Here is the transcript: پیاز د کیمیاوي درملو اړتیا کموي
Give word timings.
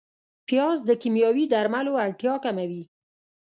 پیاز 0.47 0.77
د 0.85 0.89
کیمیاوي 1.01 1.45
درملو 1.53 1.93
اړتیا 2.05 2.33
کموي 2.43 2.83